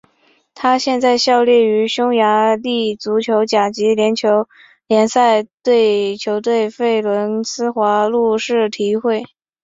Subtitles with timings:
[0.55, 5.43] 他现在效力于匈牙利足球甲级联赛
[6.19, 9.23] 球队费伦斯华路士体育会。